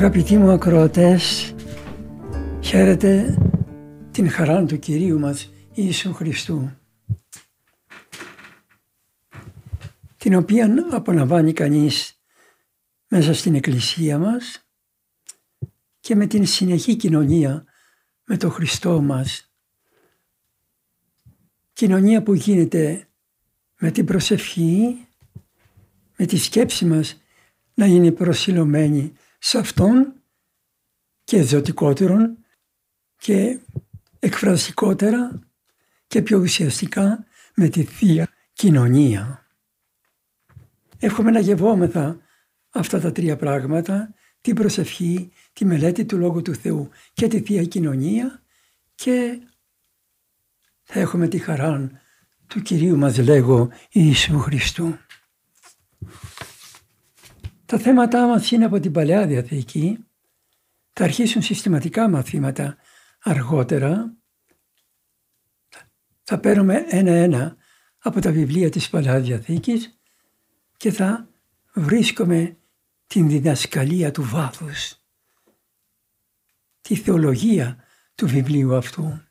Αγαπητοί 0.00 0.36
μου 0.36 0.50
ακροατές, 0.50 1.54
χαίρετε 2.60 3.38
την 4.10 4.30
χαρά 4.30 4.64
του 4.64 4.78
Κυρίου 4.78 5.18
μας 5.18 5.52
Ιησού 5.74 6.14
Χριστού, 6.14 6.70
την 10.16 10.34
οποία 10.34 10.86
απολαμβάνει 10.90 11.52
κανείς 11.52 12.20
μέσα 13.08 13.34
στην 13.34 13.54
Εκκλησία 13.54 14.18
μας 14.18 14.68
και 16.00 16.14
με 16.14 16.26
την 16.26 16.46
συνεχή 16.46 16.96
κοινωνία 16.96 17.64
με 18.24 18.36
το 18.36 18.50
Χριστό 18.50 19.00
μας. 19.00 19.52
Κοινωνία 21.72 22.22
που 22.22 22.34
γίνεται 22.34 23.08
με 23.80 23.90
την 23.90 24.04
προσευχή, 24.04 25.06
με 26.16 26.26
τη 26.26 26.36
σκέψη 26.36 26.84
μας 26.84 27.22
να 27.74 27.86
είναι 27.86 28.12
προσιλωμένη 28.12 29.12
σε 29.42 29.58
Αυτόν 29.58 30.12
και 31.24 31.42
ζωτικότερον 31.42 32.38
και 33.16 33.58
εκφραστικότερα 34.18 35.40
και 36.06 36.22
πιο 36.22 36.38
ουσιαστικά 36.38 37.24
με 37.54 37.68
τη 37.68 37.84
Θεία 37.84 38.28
Κοινωνία. 38.52 39.46
Εύχομαι 40.98 41.30
να 41.30 41.40
γευόμεθα 41.40 42.20
αυτά 42.70 43.00
τα 43.00 43.12
τρία 43.12 43.36
πράγματα, 43.36 44.14
την 44.40 44.54
προσευχή, 44.54 45.30
τη 45.52 45.64
μελέτη 45.64 46.04
του 46.04 46.18
Λόγου 46.18 46.42
του 46.42 46.54
Θεού 46.54 46.88
και 47.12 47.28
τη 47.28 47.40
Θεία 47.40 47.64
Κοινωνία 47.64 48.42
και 48.94 49.38
θα 50.82 51.00
έχουμε 51.00 51.28
τη 51.28 51.38
χαρά 51.38 51.90
του 52.46 52.62
Κυρίου 52.62 52.96
μας 52.96 53.18
λέγω 53.18 53.68
Ιησού 53.90 54.38
Χριστού. 54.38 54.98
Τα 57.70 57.78
θέματά 57.78 58.26
μας 58.26 58.50
είναι 58.50 58.64
από 58.64 58.80
την 58.80 58.92
Παλαιά 58.92 59.26
Διαθήκη. 59.26 60.04
Θα 60.92 61.04
αρχίσουν 61.04 61.42
συστηματικά 61.42 62.08
μαθήματα 62.08 62.76
αργότερα. 63.22 64.16
Θα 66.22 66.38
παίρνουμε 66.38 66.84
ένα-ένα 66.88 67.56
από 67.98 68.20
τα 68.20 68.30
βιβλία 68.30 68.70
της 68.70 68.90
Παλαιάς 68.90 69.22
Διαθήκης 69.22 70.00
και 70.76 70.90
θα 70.90 71.28
βρίσκουμε 71.74 72.56
την 73.06 73.28
διδασκαλία 73.28 74.10
του 74.10 74.22
βάθους, 74.22 74.96
τη 76.80 76.94
θεολογία 76.94 77.84
του 78.14 78.26
βιβλίου 78.26 78.74
αυτού. 78.74 79.22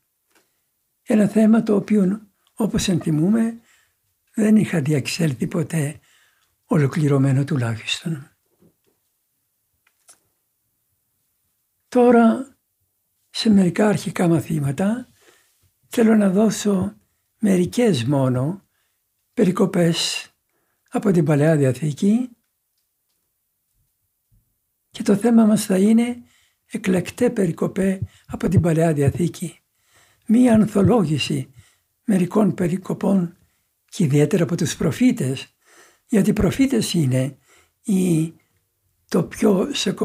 Ένα 1.03 1.27
θέμα 1.27 1.63
το 1.63 1.75
οποίο 1.75 2.27
όπως 2.53 2.87
ενθυμούμε 2.87 3.59
δεν 4.33 4.55
είχα 4.55 4.81
διαξέλθει 4.81 5.47
ποτέ 5.47 5.99
ολοκληρωμένο 6.71 7.43
τουλάχιστον. 7.43 8.31
Τώρα 11.87 12.57
σε 13.29 13.49
μερικά 13.49 13.87
αρχικά 13.87 14.27
μαθήματα 14.27 15.07
θέλω 15.87 16.15
να 16.15 16.29
δώσω 16.29 16.95
μερικές 17.39 18.03
μόνο 18.03 18.67
περικοπές 19.33 20.29
από 20.89 21.11
την 21.11 21.25
Παλαιά 21.25 21.57
Διαθήκη 21.57 22.29
και 24.89 25.03
το 25.03 25.15
θέμα 25.15 25.45
μας 25.45 25.65
θα 25.65 25.77
είναι 25.77 26.23
εκλεκτέ 26.65 27.29
περικοπέ 27.29 27.99
από 28.27 28.47
την 28.47 28.61
Παλαιά 28.61 28.93
Διαθήκη. 28.93 29.59
Μία 30.25 30.53
ανθολόγηση 30.53 31.51
μερικών 32.03 32.53
περικοπών 32.53 33.37
και 33.85 34.03
ιδιαίτερα 34.03 34.43
από 34.43 34.55
τους 34.55 34.75
προφήτες 34.75 35.58
γιατί 36.09 36.29
οι 36.29 36.33
προφήτες 36.33 36.93
είναι 36.93 37.37
η, 37.81 38.33
το 39.07 39.23
πιο 39.23 39.69
σε 39.73 39.95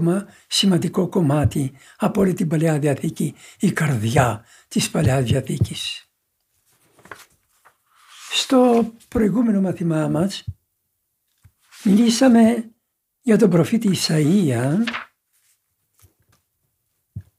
σημαντικό 0.46 1.08
κομμάτι 1.08 1.72
από 1.96 2.20
όλη 2.20 2.32
την 2.34 2.48
Παλαιά 2.48 2.78
Διαθήκη, 2.78 3.34
η 3.60 3.72
καρδιά 3.72 4.44
της 4.68 4.90
Παλαιάς 4.90 5.24
Διαθήκης. 5.24 6.08
Στο 8.30 8.92
προηγούμενο 9.08 9.60
μαθημά 9.60 10.08
μας 10.08 10.44
μιλήσαμε 11.84 12.70
για 13.20 13.38
τον 13.38 13.50
προφήτη 13.50 13.90
Ισαΐα, 13.94 14.76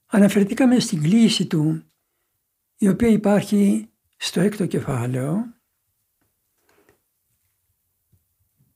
αναφερθήκαμε 0.05 0.79
στην 0.79 1.01
κλίση 1.01 1.45
του 1.45 1.83
η 2.77 2.87
οποία 2.87 3.07
υπάρχει 3.07 3.89
στο 4.17 4.39
έκτο 4.39 4.65
κεφάλαιο 4.65 5.54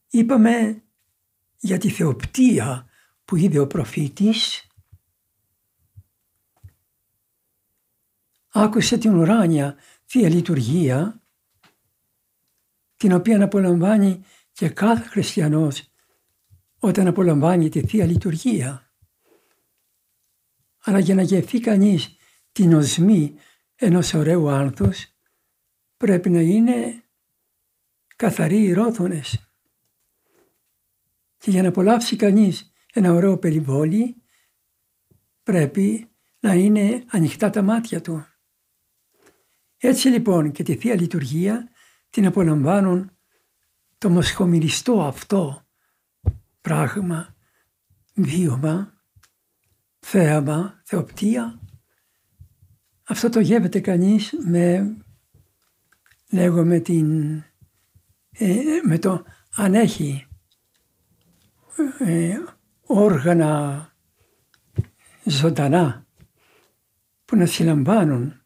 Είπαμε 0.10 0.84
για 1.58 1.78
τη 1.78 1.90
θεοπτία 1.90 2.90
που 3.26 3.36
είδε 3.36 3.60
ο 3.60 3.68
προφήτης. 3.68 4.68
Άκουσε 8.50 8.98
την 8.98 9.16
ουράνια 9.16 9.78
Θεία 10.06 10.30
Λειτουργία 10.30 11.22
την 12.96 13.14
οποία 13.14 13.44
απολαμβάνει 13.44 14.24
και 14.52 14.70
κάθε 14.70 15.08
χριστιανός 15.08 15.92
όταν 16.80 17.08
απολαμβάνει 17.08 17.70
τη 17.70 17.88
Θεία 17.88 18.06
Λειτουργία. 18.06 18.94
Αλλά 20.84 21.00
για 21.00 21.16
να 21.16 21.22
γευθεί 21.22 21.60
κανείς 21.60 22.18
την 22.52 22.74
οσμή 22.74 23.36
ενός 23.76 24.14
ωραίου 24.14 24.50
άνθους 24.50 25.06
πρέπει 25.98 26.30
να 26.30 26.40
είναι 26.40 27.04
καθαροί 28.16 28.64
οι 28.64 28.74
ρόθονες. 28.74 29.49
Και 31.40 31.52
για 31.52 31.62
να 31.62 31.68
απολαύσει 31.68 32.16
κανείς 32.16 32.72
ένα 32.94 33.14
ωραίο 33.14 33.38
περιβόλι 33.38 34.24
πρέπει 35.44 36.10
να 36.40 36.54
είναι 36.54 37.04
ανοιχτά 37.08 37.50
τα 37.50 37.62
μάτια 37.62 38.02
του. 38.02 38.26
Έτσι 39.78 40.08
λοιπόν 40.08 40.52
και 40.52 40.64
τη 40.64 40.76
Θεία 40.76 40.96
Λειτουργία 40.96 41.70
την 42.10 42.26
απολαμβάνουν 42.26 43.12
το 43.98 44.10
μοσχομυριστό 44.10 45.04
αυτό 45.04 45.68
πράγμα, 46.62 47.36
βίωμα, 48.16 49.04
θέαμα, 50.00 50.82
θεοπτία. 50.84 51.60
Αυτό 53.04 53.30
το 53.30 53.40
γεύεται 53.40 53.80
κανείς 53.80 54.34
με, 54.46 54.98
λέγω 56.32 56.66
με 56.66 56.80
την, 56.80 57.38
ε, 58.32 58.64
με 58.84 59.00
το 59.00 59.26
αν 59.56 59.74
έχει 59.74 60.29
ε, 62.00 62.38
όργανα 62.86 63.94
ζωντανά 65.24 66.06
που 67.26 67.36
να 67.36 67.46
συλλαμβάνουν 67.46 68.42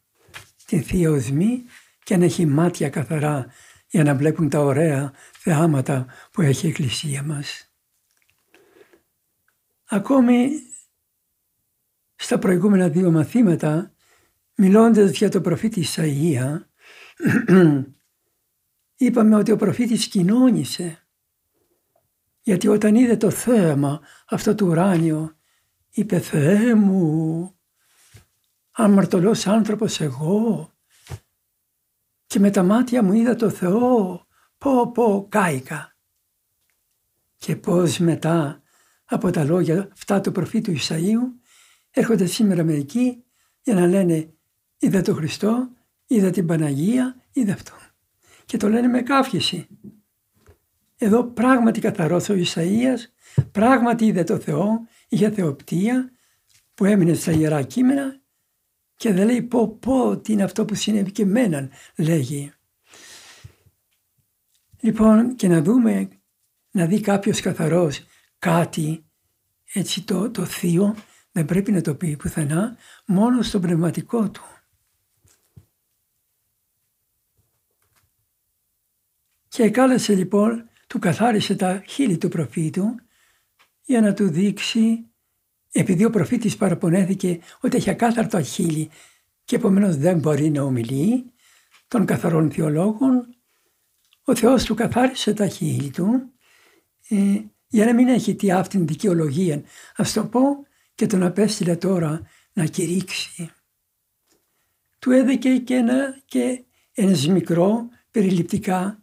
την 0.65 0.83
Θεία 0.83 1.11
Οσμή 1.11 1.63
και 2.03 2.17
να 2.17 2.23
έχει 2.23 2.45
μάτια 2.45 2.89
καθαρά 2.89 3.47
για 3.87 4.03
να 4.03 4.15
βλέπουν 4.15 4.49
τα 4.49 4.59
ωραία 4.59 5.13
θεάματα 5.37 6.05
που 6.31 6.41
έχει 6.41 6.65
η 6.65 6.69
Εκκλησία 6.69 7.23
μας. 7.23 7.73
Ακόμη 9.85 10.49
στα 12.15 12.39
προηγούμενα 12.39 12.89
δύο 12.89 13.11
μαθήματα, 13.11 13.93
μιλώντας 14.55 15.17
για 15.17 15.29
το 15.29 15.41
προφήτη 15.41 15.85
Ισαΐα, 15.85 16.57
είπαμε 18.95 19.35
ότι 19.35 19.51
ο 19.51 19.55
προφήτης 19.55 20.07
κοινώνησε 20.07 21.02
γιατί 22.43 22.67
όταν 22.67 22.95
είδε 22.95 23.17
το 23.17 23.29
θέαμα 23.29 24.01
αυτό 24.27 24.55
του 24.55 24.67
ουράνιο, 24.67 25.35
είπε 25.89 26.19
«Θεέ 26.19 26.75
μου, 26.75 27.55
αμαρτωλός 28.71 29.47
άνθρωπος 29.47 29.99
εγώ 29.99 30.71
και 32.25 32.39
με 32.39 32.49
τα 32.49 32.63
μάτια 32.63 33.03
μου 33.03 33.13
είδα 33.13 33.35
το 33.35 33.49
Θεό, 33.49 34.25
πω 34.57 34.91
πω 34.91 35.27
κάηκα». 35.29 35.95
Και 37.37 37.55
πώς 37.55 37.97
μετά 37.97 38.61
από 39.05 39.31
τα 39.31 39.43
λόγια 39.43 39.89
αυτά 39.91 40.21
του 40.21 40.31
προφήτου 40.31 40.73
Ισαΐου 40.77 41.19
έρχονται 41.89 42.25
σήμερα 42.25 42.63
μερικοί 42.63 43.23
για 43.61 43.73
να 43.73 43.87
λένε 43.87 44.33
είδα 44.77 45.01
τον 45.01 45.15
Χριστό, 45.15 45.69
είδα 46.05 46.29
την 46.29 46.45
Παναγία, 46.45 47.15
είδα 47.31 47.53
αυτό. 47.53 47.73
Και 48.45 48.57
το 48.57 48.69
λένε 48.69 48.87
με 48.87 49.01
κάφιεση. 49.01 49.67
Εδώ 51.03 51.23
πράγματι 51.23 51.79
καθαρός 51.79 52.29
ο 52.29 52.33
Ισαΐας, 52.33 52.99
πράγματι 53.51 54.05
είδε 54.05 54.23
το 54.23 54.39
Θεό, 54.39 54.87
είχε 55.07 55.31
θεοπτία 55.31 56.11
που 56.73 56.85
έμεινε 56.85 57.13
στα 57.13 57.31
Ιερά 57.31 57.61
Κείμενα 57.61 58.21
και 58.95 59.13
δεν 59.13 59.25
λέει 59.25 59.41
πω 59.41 59.77
πω 59.77 60.17
τι 60.17 60.33
είναι 60.33 60.43
αυτό 60.43 60.65
που 60.65 60.75
συνέβη 60.75 61.11
και 61.11 61.25
μέναν 61.25 61.69
λέγει. 61.97 62.53
Λοιπόν 64.79 65.35
και 65.35 65.47
να 65.47 65.61
δούμε, 65.61 66.07
να 66.71 66.85
δει 66.85 66.99
κάποιος 67.01 67.39
καθαρός 67.39 68.05
κάτι 68.39 69.05
έτσι 69.73 70.03
το, 70.03 70.31
το 70.31 70.45
θείο 70.45 70.95
δεν 71.31 71.45
πρέπει 71.45 71.71
να 71.71 71.81
το 71.81 71.95
πει 71.95 72.15
πουθενά 72.15 72.77
μόνο 73.05 73.41
στο 73.41 73.59
πνευματικό 73.59 74.29
του. 74.29 74.43
Και 79.47 79.69
κάλεσε 79.69 80.15
λοιπόν, 80.15 80.69
του 80.93 80.99
καθάρισε 80.99 81.55
τα 81.55 81.83
χείλη 81.87 82.17
του 82.17 82.27
προφήτου 82.27 82.95
για 83.81 84.01
να 84.01 84.13
του 84.13 84.29
δείξει, 84.29 85.05
επειδή 85.71 86.05
ο 86.05 86.09
προφήτης 86.09 86.57
παραπονέθηκε 86.57 87.39
ότι 87.61 87.77
έχει 87.77 87.89
ακάθαρτο 87.89 88.41
χείλη 88.41 88.89
και 89.45 89.55
επομένως 89.55 89.97
δεν 89.97 90.19
μπορεί 90.19 90.49
να 90.49 90.61
ομιλεί 90.61 91.31
των 91.87 92.05
καθαρών 92.05 92.51
θεολόγων, 92.51 93.35
ο 94.23 94.35
Θεός 94.35 94.63
του 94.63 94.75
καθάρισε 94.75 95.33
τα 95.33 95.47
χείλη 95.47 95.89
του 95.89 96.31
ε, 97.09 97.41
για 97.67 97.85
να 97.85 97.93
μην 97.93 98.07
έχει 98.07 98.35
τι 98.35 98.51
αυτήν 98.51 98.87
δικαιολογία. 98.87 99.63
Ας 99.95 100.13
το 100.13 100.25
πω 100.25 100.41
και 100.95 101.05
τον 101.05 101.23
απέστειλε 101.23 101.75
τώρα 101.75 102.21
να 102.53 102.65
κηρύξει. 102.65 103.49
Του 104.99 105.11
έδωκε 105.11 105.57
και 105.57 105.75
ένα, 105.75 106.21
και 106.25 106.63
ένας 106.93 107.27
μικρό 107.27 107.89
περιληπτικά 108.11 109.02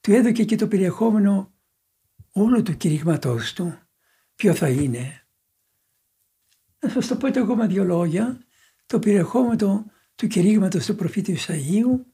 του 0.00 0.12
έδωκε 0.12 0.44
και 0.44 0.56
το 0.56 0.68
περιεχόμενο 0.68 1.54
όλου 2.30 2.62
του 2.62 2.76
κηρύγματός 2.76 3.52
του. 3.52 3.78
Ποιο 4.34 4.54
θα 4.54 4.68
είναι; 4.68 5.26
Να 6.78 6.88
σας 6.88 7.06
το 7.06 7.16
πω 7.16 7.26
εγώ 7.26 7.56
με 7.56 7.66
δύο 7.66 7.84
λόγια. 7.84 8.44
Το 8.86 8.98
περιεχόμενο 8.98 9.90
του 10.14 10.26
κηρύγματος 10.26 10.86
του 10.86 10.94
προφήτη 10.94 11.38
Ισαΐου 11.38 12.04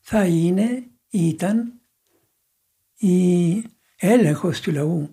θα 0.00 0.26
είναι, 0.26 0.90
ήταν 1.08 1.80
η 2.94 3.66
έλεγχος 3.96 4.60
του 4.60 4.72
λαού 4.72 5.12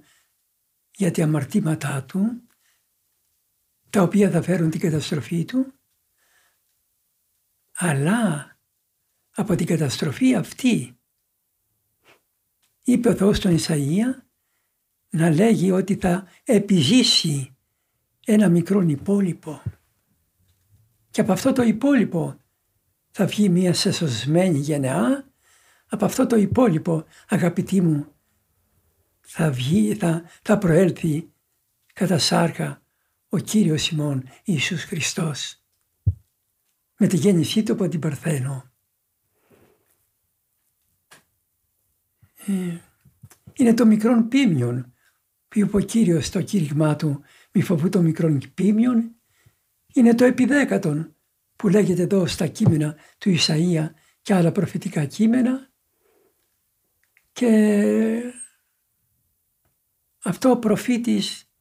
για 0.95 1.11
τα 1.11 1.23
αμαρτήματά 1.23 2.03
του, 2.03 2.47
τα 3.89 4.01
οποία 4.01 4.29
θα 4.29 4.41
φέρουν 4.41 4.69
την 4.69 4.79
καταστροφή 4.79 5.45
του, 5.45 5.73
αλλά 7.75 8.57
από 9.29 9.55
την 9.55 9.65
καταστροφή 9.65 10.35
αυτή 10.35 10.98
είπε 12.91 13.09
ο 13.09 13.15
Θεός 13.15 13.37
στον 13.37 13.57
Ισαΐα 13.57 14.23
να 15.09 15.29
λέγει 15.29 15.71
ότι 15.71 15.95
θα 15.95 16.27
επιζήσει 16.43 17.55
ένα 18.25 18.49
μικρό 18.49 18.81
υπόλοιπο. 18.81 19.61
Και 21.09 21.21
από 21.21 21.31
αυτό 21.31 21.53
το 21.53 21.61
υπόλοιπο 21.61 22.37
θα 23.11 23.25
βγει 23.25 23.49
μια 23.49 23.73
σεσωσμένη 23.73 24.57
γενεά, 24.57 25.31
από 25.87 26.05
αυτό 26.05 26.27
το 26.27 26.35
υπόλοιπο 26.35 27.05
αγαπητοί 27.27 27.81
μου 27.81 28.07
θα 29.19 29.51
βγει, 29.51 29.95
θα, 29.95 30.23
θα 30.41 30.57
προέλθει 30.57 31.29
κατά 31.93 32.17
σάρκα 32.17 32.81
ο 33.29 33.37
Κύριος 33.37 33.89
ημών 33.89 34.23
Ιησούς 34.43 34.83
Χριστός. 34.83 35.63
Με 36.97 37.07
τη 37.07 37.17
γέννησή 37.17 37.63
του 37.63 37.71
από 37.71 37.87
την 37.87 37.99
Παρθένο. 37.99 38.68
Είναι 43.53 43.73
το 43.73 43.85
μικρόν 43.85 44.27
πίμιον 44.27 44.93
που 45.47 45.59
είπε 45.59 45.77
ο 45.77 45.79
Κύριος 45.79 46.25
στο 46.25 46.41
κήρυγμά 46.41 46.95
του 46.95 47.21
μη 47.51 47.61
φοβού 47.61 47.89
το 47.89 48.01
μικρόν 48.01 48.41
πίμιον. 48.53 49.15
Είναι 49.93 50.15
το 50.15 50.25
επιδέκατον 50.25 51.15
που 51.55 51.67
λέγεται 51.67 52.01
εδώ 52.01 52.27
στα 52.27 52.47
κείμενα 52.47 52.95
του 53.17 53.35
Ισαΐα 53.37 53.89
και 54.21 54.33
άλλα 54.33 54.51
προφητικά 54.51 55.05
κείμενα. 55.05 55.69
Και 57.31 58.33
αυτό 60.23 60.49
ο 60.49 60.57
προφήτης 60.57 61.51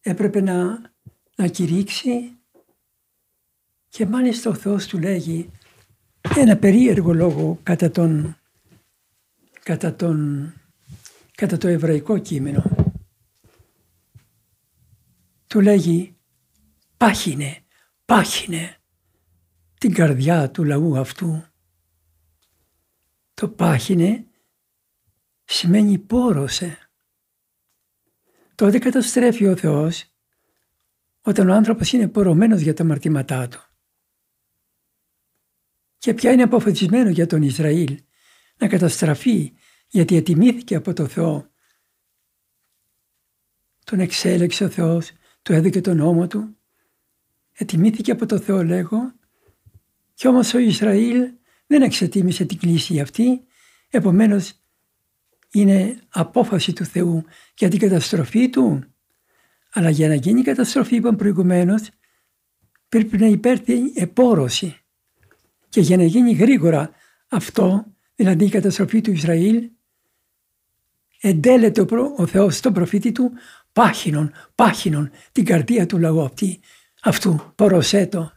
έπρεπε 0.00 0.40
να, 0.40 0.80
να 1.36 1.46
κηρύξει 1.46 2.38
και 3.88 4.06
μάλιστα 4.06 4.50
ο 4.50 4.54
Θεός 4.54 4.86
του 4.86 4.98
λέγει 4.98 5.50
ένα 6.36 6.56
περίεργο 6.56 7.14
λόγο 7.14 7.58
κατά 7.62 7.90
τον 7.90 8.37
κατά, 9.68 9.94
τον, 9.94 10.52
κατά 11.34 11.56
το 11.56 11.68
εβραϊκό 11.68 12.18
κείμενο. 12.18 12.62
Του 15.46 15.60
λέγει 15.60 16.16
πάχινε, 16.96 17.64
πάχινε 18.04 18.76
την 19.78 19.94
καρδιά 19.94 20.50
του 20.50 20.64
λαού 20.64 20.98
αυτού. 20.98 21.44
Το 23.34 23.48
πάχινε 23.48 24.26
σημαίνει 25.44 25.98
πόρωσε. 25.98 26.90
Τότε 28.54 28.78
καταστρέφει 28.78 29.46
ο 29.46 29.56
Θεός 29.56 30.04
όταν 31.20 31.48
ο 31.48 31.54
άνθρωπος 31.54 31.92
είναι 31.92 32.08
πορωμένος 32.08 32.60
για 32.60 32.74
τα 32.74 32.84
μαρτήματά 32.84 33.48
του. 33.48 33.62
Και 35.98 36.14
πια 36.14 36.32
είναι 36.32 36.42
αποφασισμένο 36.42 37.10
για 37.10 37.26
τον 37.26 37.42
Ισραήλ 37.42 38.06
να 38.58 38.68
καταστραφεί 38.68 39.52
γιατί 39.88 40.16
ετιμήθηκε 40.16 40.74
από 40.74 40.92
το 40.92 41.06
Θεό. 41.06 41.50
Τον 43.84 44.00
εξέλεξε 44.00 44.64
ο 44.64 44.68
Θεός, 44.68 45.10
του 45.42 45.52
έδωκε 45.52 45.80
τον 45.80 45.96
νόμο 45.96 46.26
του. 46.26 46.56
Ετιμήθηκε 47.52 48.10
από 48.10 48.26
το 48.26 48.38
Θεό 48.38 48.64
λέγω 48.64 49.12
και 50.14 50.28
όμως 50.28 50.54
ο 50.54 50.58
Ισραήλ 50.58 51.30
δεν 51.66 51.82
εξετίμησε 51.82 52.44
την 52.44 52.58
κλίση 52.58 53.00
αυτή, 53.00 53.44
επομένως 53.88 54.52
είναι 55.50 56.00
απόφαση 56.08 56.72
του 56.72 56.84
Θεού 56.84 57.24
για 57.56 57.68
την 57.68 57.78
καταστροφή 57.78 58.50
του. 58.50 58.84
Αλλά 59.72 59.90
για 59.90 60.08
να 60.08 60.14
γίνει 60.14 60.40
η 60.40 60.42
καταστροφή, 60.42 60.96
είπαμε 60.96 61.16
προηγουμένως, 61.16 61.88
πρέπει 62.88 63.18
να 63.18 63.26
υπέρθει 63.26 63.92
επόρωση. 63.94 64.76
Και 65.68 65.80
για 65.80 65.96
να 65.96 66.04
γίνει 66.04 66.32
γρήγορα 66.32 66.90
αυτό, 67.28 67.86
δηλαδή 68.18 68.44
η 68.44 68.48
καταστροφή 68.48 69.00
του 69.00 69.10
Ισραήλ, 69.10 69.70
εντέλεται 71.20 71.84
ο 72.16 72.26
Θεός 72.26 72.56
στον 72.56 72.72
προφήτη 72.72 73.12
του 73.12 73.32
πάχινον, 73.72 74.32
πάχινον 74.54 75.10
την 75.32 75.44
καρδία 75.44 75.86
του 75.86 75.98
λαού 75.98 76.20
αυτή, 76.20 76.60
αυτού, 77.02 77.52
ποροσέτο. 77.54 78.32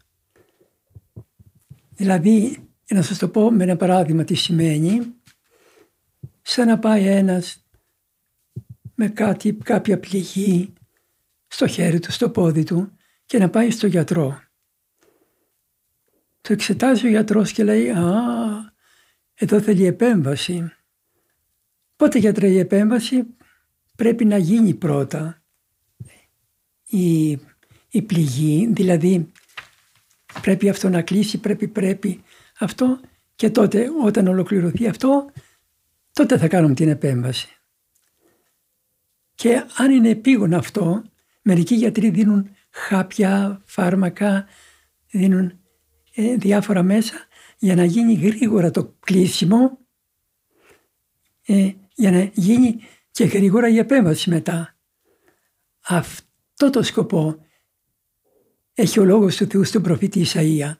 Δηλαδή, 1.96 2.68
να 2.88 3.02
σας 3.02 3.18
το 3.18 3.30
πω 3.30 3.52
με 3.52 3.64
ένα 3.64 3.76
παράδειγμα 3.76 4.24
τι 4.24 4.34
σημαίνει, 4.34 5.02
σαν 6.42 6.68
να 6.68 6.80
πάει 6.80 7.06
ένας 7.06 7.66
με 8.96 9.08
κάτι, 9.08 9.54
κάποια 9.54 10.00
πληγή 10.00 10.74
στο 11.48 11.68
χέρι 11.68 12.00
του, 12.00 12.12
στο 12.12 12.30
πόδι 12.30 12.64
του 12.64 12.98
και 13.26 13.38
να 13.38 13.50
πάει 13.50 13.72
στο 13.72 13.88
γιατρό. 13.88 14.42
Το 16.42 16.54
εξετάζει 16.54 17.06
ο 17.06 17.10
γιατρός 17.10 17.52
και 17.52 17.64
λέει 17.64 17.90
«Α, 17.90 18.61
εδώ 19.42 19.62
θέλει 19.62 19.86
επέμβαση». 19.86 20.72
Πότε 21.96 22.20
γιατρέ 22.20 22.48
η 22.48 22.60
επέμβαση; 22.60 23.26
Πρέπει 23.96 24.26
να 24.26 24.38
γίνει 24.38 24.74
πρώτα 24.74 25.42
η, 26.86 27.30
η 27.90 28.02
πληγή, 28.06 28.70
δηλαδή 28.74 29.32
πρέπει 30.42 30.70
αυτό 30.70 30.90
να 30.90 31.02
κλείσει, 31.02 31.38
πρέπει, 31.38 31.68
πρέπει 31.68 32.24
αυτό 32.60 33.00
και 33.36 33.50
τότε 33.50 33.88
όταν 34.04 34.28
ολοκληρωθεί 34.28 34.88
αυτό 34.88 35.32
τότε 36.14 36.38
θα 36.38 36.48
κάνουμε 36.48 36.74
την 36.74 36.90
επέμβαση. 36.90 37.48
Και 39.36 39.64
αν 39.78 39.92
είναι 39.92 40.10
επίγον 40.10 40.54
αυτό, 40.54 41.04
μερικοί 41.42 41.76
γιατροί 41.76 42.10
δίνουν 42.10 42.50
χάπια, 42.70 43.62
φάρμακα, 43.66 44.46
δίνουν 45.12 45.60
ε, 46.16 46.36
διάφορα 46.36 46.84
μέσα 46.84 47.16
για 47.62 47.76
να 47.76 47.86
γίνει 47.86 48.14
γρήγορα 48.14 48.72
το 48.72 48.96
κλείσιμο, 49.00 49.78
ε, 51.46 51.72
για 51.96 52.12
να 52.12 52.22
γίνει 52.34 52.80
και 53.12 53.24
γρήγορα 53.24 53.70
η 53.70 53.78
επέμβαση 53.78 54.30
μετά. 54.30 54.78
Αυτό 55.82 56.70
το 56.70 56.84
σκοπό 56.84 57.46
έχει 58.74 59.00
ο 59.00 59.04
λόγος 59.04 59.36
του 59.36 59.46
Θεού 59.46 59.64
στον 59.64 59.82
προφήτη 59.82 60.26
Ισαΐα. 60.26 60.72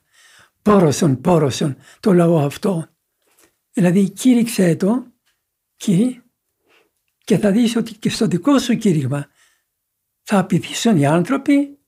Πόρωσον, 0.62 1.20
πόρωσον 1.20 1.76
το 2.00 2.12
λαό 2.12 2.38
αυτό. 2.38 2.88
Δηλαδή 3.72 4.10
κήρυξε 4.10 4.76
το 4.76 5.06
και 7.24 7.38
θα 7.38 7.50
δεις 7.50 7.76
ότι 7.76 7.94
και 7.94 8.10
στο 8.10 8.26
δικό 8.26 8.58
σου 8.58 8.76
κήρυγμα 8.76 9.28
θα 10.22 10.38
απειθήσουν 10.38 10.96
οι 10.96 11.06
άνθρωποι 11.06 11.78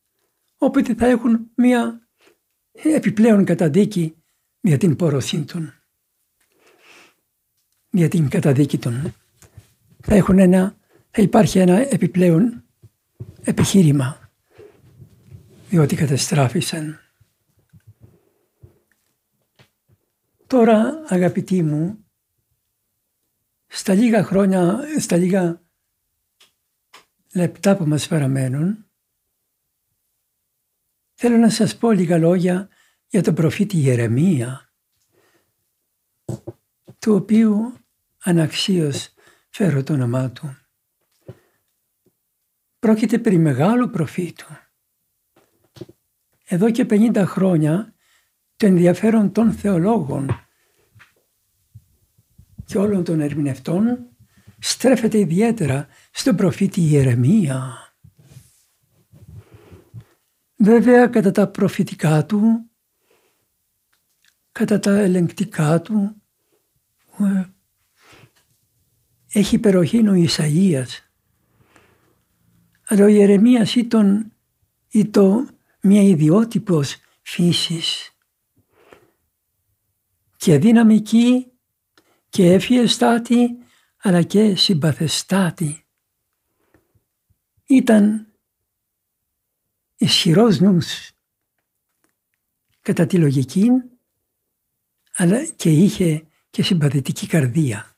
όποτε 0.57 0.95
θα 0.95 1.07
έχουν 1.07 1.51
μια 1.55 2.09
επιπλέον 2.73 3.45
καταδίκη 3.45 4.24
για 4.65 4.79
την 4.79 4.97
πόρωσή 4.97 5.45
του. 5.45 5.73
για 7.91 8.09
την 8.09 8.29
καταδίκη 8.29 8.79
των. 8.79 9.15
Θα, 10.03 10.15
έχουν 10.15 10.39
ένα, 10.39 10.77
θα 11.11 11.23
υπάρχει 11.23 11.59
ένα 11.59 11.77
επιπλέον 11.93 12.65
επιχείρημα 13.43 14.31
διότι 15.69 15.97
καταστράφησαν. 15.97 16.99
Τώρα 20.47 21.03
αγαπητοί 21.07 21.63
μου, 21.63 22.05
στα 23.67 23.95
λίγα 23.95 24.25
χρόνια, 24.25 24.81
στα 24.99 25.17
λίγα 25.17 25.63
λεπτά 27.35 27.77
που 27.77 27.87
μας 27.87 28.09
παραμένουν, 28.09 28.87
θέλω 31.15 31.37
να 31.37 31.51
σας 31.51 31.77
πω 31.77 31.93
λίγα 31.93 32.19
λόγια 32.19 32.69
για 33.15 33.23
τον 33.23 33.35
προφήτη 33.35 33.77
Γερεμία, 33.77 34.73
του 36.99 37.15
οποίου 37.15 37.75
αναξίως 38.23 39.15
φέρω 39.49 39.83
το 39.83 39.93
όνομά 39.93 40.31
του. 40.31 40.57
Πρόκειται 42.79 43.19
περί 43.19 43.39
μεγάλου 43.39 43.91
προφήτου. 43.91 44.47
Εδώ 46.45 46.71
και 46.71 46.87
50 46.91 47.23
χρόνια 47.27 47.95
το 48.57 48.67
ενδιαφέρον 48.67 49.33
των 49.33 49.53
θεολόγων 49.53 50.47
και 52.65 52.79
όλων 52.79 53.05
των 53.05 53.21
ερμηνευτών 53.21 54.09
στρέφεται 54.59 55.19
ιδιαίτερα 55.19 55.87
στον 56.11 56.37
προφήτη 56.37 56.81
Ιερεμία. 56.81 57.75
Βέβαια 60.57 61.07
κατά 61.07 61.31
τα 61.31 61.49
προφητικά 61.49 62.27
του, 62.27 62.69
κατά 64.55 64.79
τα 64.79 64.99
ελεγκτικά 64.99 65.81
του, 65.81 66.23
ε, 67.19 67.45
έχει 69.33 69.55
υπεροχήν 69.55 70.09
ο 70.09 70.13
Ισαΐας. 70.13 70.89
Αλλά 72.85 73.05
ο 73.05 73.07
Ιερεμίας 73.07 73.75
ήταν, 73.75 74.33
ήταν 74.89 75.59
μια 75.81 76.03
ιδιότυπος 76.03 76.97
φύσης 77.23 78.17
και 80.37 80.59
δυναμική 80.59 81.53
και 82.29 82.53
ευφιεστάτη 82.53 83.59
αλλά 83.97 84.23
και 84.23 84.55
συμπαθεστάτη. 84.55 85.87
Ήταν 87.65 88.33
ισχυρός 89.97 90.61
νους 90.61 91.11
κατά 92.81 93.07
τη 93.07 93.19
λογική 93.19 93.71
αλλά 95.17 95.45
και 95.45 95.71
είχε 95.71 96.27
και 96.51 96.63
συμπαθητική 96.63 97.27
καρδία. 97.27 97.97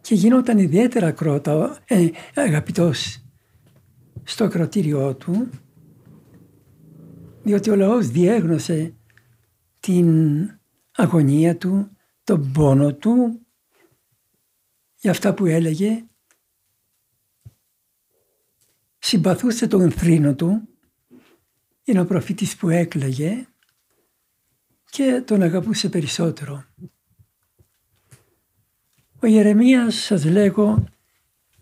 Και 0.00 0.14
γινόταν 0.14 0.58
ιδιαίτερα 0.58 1.12
κρότα, 1.12 1.78
ε, 1.84 2.08
αγαπητός 2.34 3.24
στο 4.22 4.44
ακροτήριό 4.44 5.14
του 5.14 5.48
διότι 7.48 7.70
ο 7.70 7.76
λαός 7.76 8.08
διέγνωσε 8.08 8.94
την 9.80 10.08
αγωνία 10.92 11.56
του, 11.56 11.90
τον 12.24 12.52
πόνο 12.52 12.94
του 12.94 13.46
για 15.00 15.10
αυτά 15.10 15.34
που 15.34 15.46
έλεγε. 15.46 16.04
Συμπαθούσε 18.98 19.66
τον 19.66 19.90
θρήνο 19.90 20.34
του, 20.34 20.68
είναι 21.84 22.00
ο 22.00 22.04
προφήτης 22.06 22.56
που 22.56 22.68
έκλαιγε 22.68 23.46
και 24.90 25.22
τον 25.26 25.42
αγαπούσε 25.42 25.88
περισσότερο. 25.88 26.64
Ο 29.20 29.26
Ιερεμίας, 29.26 29.94
σας 29.94 30.24
λέγω, 30.24 30.84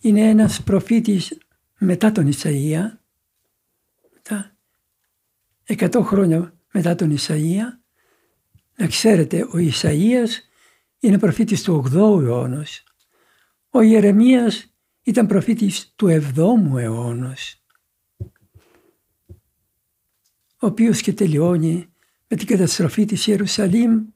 είναι 0.00 0.20
ένας 0.20 0.62
προφήτης 0.62 1.38
μετά 1.78 2.12
τον 2.12 2.32
Ισαΐα, 2.32 2.82
μετά 4.12 4.56
100 5.66 6.02
χρόνια 6.02 6.54
μετά 6.72 6.94
τον 6.94 7.16
Ισαΐα, 7.18 7.64
να 8.76 8.86
ξέρετε, 8.86 9.42
ο 9.42 9.54
Ισαΐας 9.54 10.28
είναι 11.00 11.18
προφήτης 11.18 11.62
του 11.62 11.84
8ου 11.86 12.22
αιώνα. 12.22 12.66
Ο 13.70 13.80
Ιερεμίας 13.80 14.74
ήταν 15.02 15.26
προφήτης 15.26 15.92
του 15.96 16.06
7ου 16.06 16.78
αιώνα. 16.78 17.36
Ο 20.58 20.66
οποίος 20.66 21.00
και 21.00 21.12
τελειώνει 21.12 21.88
με 22.28 22.36
την 22.36 22.46
καταστροφή 22.46 23.04
της 23.04 23.26
Ιερουσαλήμ 23.26 24.06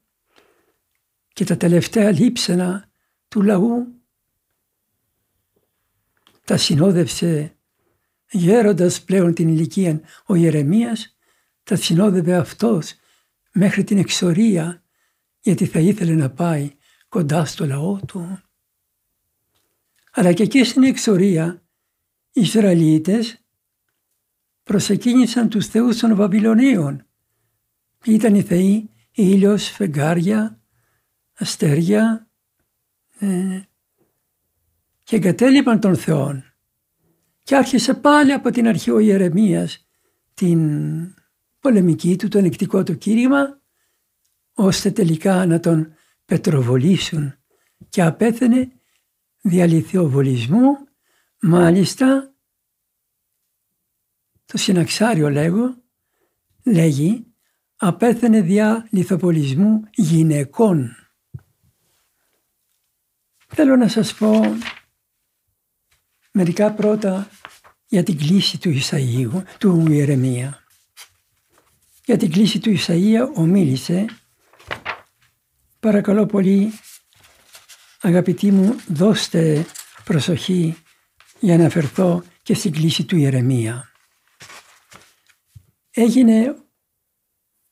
και 1.33 1.45
τα 1.45 1.57
τελευταία 1.57 2.11
λείψανα 2.11 2.91
του 3.29 3.43
λαού 3.43 4.01
τα 6.45 6.57
συνόδευσε 6.57 7.57
γέροντας 8.31 9.03
πλέον 9.03 9.35
την 9.35 9.49
ηλικία 9.49 10.01
ο 10.27 10.35
Ιερεμίας, 10.35 11.17
τα 11.63 11.77
συνόδευε 11.77 12.37
αυτός 12.37 12.95
μέχρι 13.53 13.85
την 13.85 13.99
εξορία 13.99 14.83
γιατί 15.41 15.67
θα 15.67 15.79
ήθελε 15.79 16.15
να 16.15 16.31
πάει 16.31 16.71
κοντά 17.09 17.45
στο 17.45 17.67
λαό 17.67 17.99
του. 18.07 18.43
Αλλά 20.13 20.33
και 20.33 20.43
εκεί 20.43 20.65
στην 20.65 20.83
εξορία 20.83 21.63
οι 22.33 22.41
Ισραηλίτες 22.41 23.45
προσεκίνησαν 24.63 25.49
τους 25.49 25.67
θεούς 25.67 25.99
των 25.99 26.17
Βαβυλωνίων. 26.17 27.07
Ήταν 28.05 28.35
οι 28.35 28.43
θεοί 28.43 28.91
ήλιος, 29.13 29.69
φεγγάρια, 29.69 30.61
αστέρια 31.35 32.29
ε, 33.19 33.61
και 35.05 35.17
εγκατέλειπαν 35.17 35.81
των 35.81 35.97
θεών. 35.97 36.45
Και 37.43 37.57
άρχισε 37.57 37.95
πάλι 37.95 38.33
από 38.33 38.51
την 38.51 38.67
αρχή 38.67 38.91
ο 38.91 38.99
Ιερεμίας 38.99 39.89
την 40.35 40.61
πολεμική 41.61 42.17
του, 42.17 42.29
το 42.29 42.39
ενεκτικό 42.39 42.83
του 42.83 42.99
κήρυμα, 42.99 43.61
ώστε 44.53 44.91
τελικά 44.91 45.47
να 45.47 45.61
τον 45.61 45.95
πετροβολήσουν 46.25 47.35
και 47.89 48.03
απέθαινε 48.03 48.73
διαλυθιοβολισμού, 49.41 50.79
μάλιστα 51.41 52.35
το 54.47 54.59
συναξάριο 54.59 55.31
λέγω, 55.31 55.83
λέγει 56.65 57.30
απέθαινε 57.83 58.41
δια 58.41 58.87
λιθοπολισμού 58.91 59.83
γυναικών. 59.95 60.97
Θέλω 63.47 63.77
να 63.77 63.89
σας 63.89 64.15
πω 64.15 64.41
μερικά 66.33 66.73
πρώτα 66.73 67.31
για 67.87 68.03
την 68.03 68.19
κλίση 68.19 68.59
του 68.59 68.81
Ισαΐου, 68.81 69.43
του 69.59 69.87
Ιερεμία. 69.91 70.65
Για 72.05 72.17
την 72.17 72.31
κλίση 72.31 72.59
του 72.59 72.77
Ισαΐα 72.79 73.33
ομίλησε 73.35 74.05
παρακαλώ 75.81 76.27
πολύ 76.27 76.73
αγαπητοί 78.01 78.51
μου 78.51 78.77
δώστε 78.89 79.67
προσοχή 80.05 80.77
για 81.41 81.59
να 81.59 81.67
αφαιρθώ 81.67 82.23
και 82.43 82.55
στην 82.55 82.73
κλίση 82.73 83.05
του 83.05 83.17
Ιερεμία. 83.17 83.93
Έγινε 85.91 86.55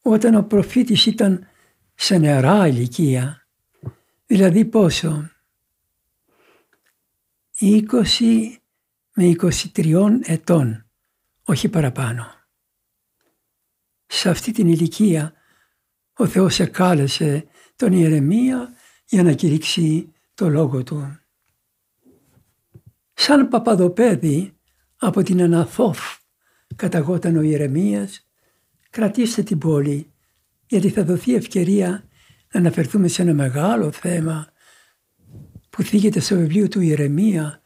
όταν 0.09 0.35
ο 0.35 0.43
προφήτης 0.43 1.07
ήταν 1.07 1.47
σε 1.95 2.19
νεαρά 2.19 2.67
ηλικία, 2.67 3.47
δηλαδή 4.27 4.65
πόσο, 4.65 5.31
20 7.61 7.81
με 9.15 9.37
23 9.75 10.19
ετών, 10.23 10.91
όχι 11.43 11.69
παραπάνω 11.69 12.39
σε 14.09 14.31
αυτή 14.31 14.53
την 14.53 14.69
ηλικία 14.69 15.33
ο 16.17 16.27
Θεός 16.27 16.61
εκάλεσε 16.61 17.47
τον 17.77 17.93
Ιερεμία 17.93 18.75
για 19.07 19.23
να 19.23 19.33
κηρύξει 19.33 20.13
το 20.35 20.49
λόγο 20.49 20.83
του. 20.83 21.19
Σαν 23.13 23.49
παπαδοπέδι 23.49 24.57
από 24.97 25.23
την 25.23 25.43
Αναθόφ 25.43 25.99
καταγόταν 26.77 27.37
ο 27.37 27.41
Ιερεμίας 27.41 28.28
κρατήστε 28.91 29.43
την 29.43 29.59
πόλη 29.59 30.13
γιατί 30.67 30.89
θα 30.89 31.05
δοθεί 31.05 31.35
ευκαιρία 31.35 31.89
να 32.53 32.61
αναφερθούμε 32.61 33.09
σε 33.09 33.23
ένα 33.23 33.35
μεγάλο 33.35 33.93
θέμα 33.93 34.47
που 35.71 35.83
θίγεται 35.83 36.21
στο 36.21 36.37
βιβλίο 36.37 36.69
του 36.69 36.81
Ιερεμία 36.81 37.61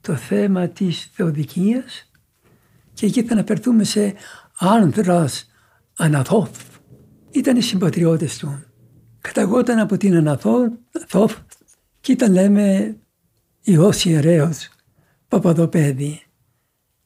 το 0.00 0.14
θέμα 0.14 0.68
της 0.68 1.10
θεοδικίας 1.12 2.10
και 2.92 3.06
εκεί 3.06 3.22
θα 3.22 3.32
αναφερθούμε 3.32 3.84
σε 3.84 4.14
άνδρας 4.58 5.50
Αναθόφ 5.96 6.50
ήταν 7.30 7.56
οι 7.56 7.60
συμπατριώτες 7.60 8.38
του. 8.38 8.64
Καταγόταν 9.20 9.78
από 9.78 9.96
την 9.96 10.16
Αναθόφ 10.16 11.36
και 12.00 12.12
ήταν 12.12 12.32
λέμε 12.32 12.96
Υιός 13.60 14.04
Ιερέως 14.04 14.68
Παπαδοπέδη. 15.28 16.22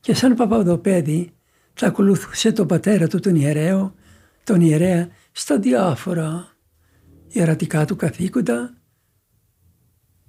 Και 0.01 0.15
σαν 0.15 0.35
Παπαδοπέδη 0.35 1.33
θα 1.81 1.87
ακολουθούσε 1.87 2.53
τον 2.53 2.67
πατέρα 2.67 3.07
του 3.07 3.21
τον 3.21 3.35
Ιερέο, 3.35 3.95
τον 4.45 4.61
Ιερέα 4.61 5.09
στα 5.33 5.59
διάφορα 5.59 6.57
ιερατικά 7.29 7.85
του 7.85 7.97
καθήκοντα, 7.97 8.83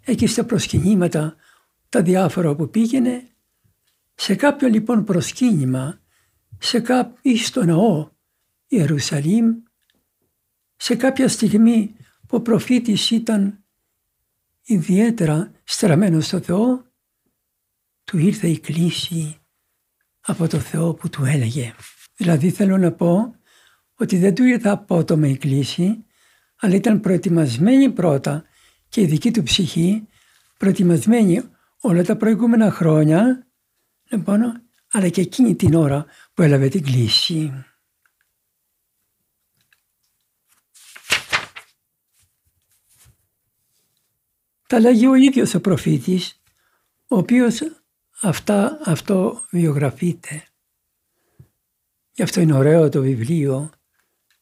εκεί 0.02 0.28
στα 0.28 0.46
προσκυνήματα 0.46 1.36
τα 1.90 2.02
διάφορα 2.02 2.50
όπου 2.50 2.70
πήγαινε, 2.70 3.30
σε 4.16 4.36
κάποιο 4.36 4.68
λοιπόν 4.68 5.04
προσκύνημα, 5.04 6.02
σε 6.58 6.80
κάποιο 6.80 7.36
στο 7.36 7.66
ναό 7.66 8.10
Ιερουσαλήμ, 8.68 9.56
σε 10.76 10.96
κάποια 10.96 11.28
στιγμή 11.28 11.96
που 12.28 12.38
ο 12.38 12.42
προφήτης 12.42 13.12
ήταν 13.12 13.64
ιδιαίτερα 14.62 15.52
στραμμένος 15.64 16.26
στο 16.26 16.40
Θεό, 16.42 16.86
του 18.04 18.18
ήρθε 18.18 18.48
η 18.48 18.60
κλίση 18.60 19.41
από 20.22 20.48
το 20.48 20.60
Θεό 20.60 20.94
που 20.94 21.10
του 21.10 21.26
έλεγε. 21.26 21.74
Δηλαδή 22.16 22.50
θέλω 22.50 22.78
να 22.78 22.92
πω 22.92 23.36
ότι 23.96 24.18
δεν 24.18 24.36
του 24.36 24.44
ήρθε 24.44 24.70
απότομα 24.70 25.28
η 25.28 25.38
κλίση, 25.38 26.06
αλλά 26.56 26.76
ήταν 26.76 27.00
προετοιμασμένη 27.00 27.92
πρώτα 27.92 28.44
και 28.90 29.02
η 29.02 29.06
δική 29.06 29.32
του 29.32 29.44
ψυχή, 29.44 30.08
προετοιμασμένη 30.58 31.44
όλα 31.80 32.04
τα 32.04 32.18
προηγούμενα 32.18 32.72
χρόνια, 32.72 33.48
λοιπόν, 34.10 34.62
αλλά 34.92 35.10
και 35.10 35.22
εκείνη 35.22 35.56
την 35.56 35.74
ώρα 35.74 36.06
που 36.34 36.42
έλαβε 36.42 36.68
την 36.68 36.84
κλίση. 36.84 37.66
Τα 44.68 44.80
λέγει 44.80 45.08
ο 45.08 45.16
ίδιος 45.16 45.54
ο 45.54 45.62
προφήτης, 45.62 46.42
ο 47.08 47.18
οποίος 47.18 47.62
αυτά, 48.22 48.80
αυτό 48.84 49.42
βιογραφείται. 49.50 50.44
Γι' 52.12 52.22
αυτό 52.22 52.42
είναι 52.42 52.54
ωραίο 52.54 52.90
το 52.90 53.02
βιβλίο 53.02 53.70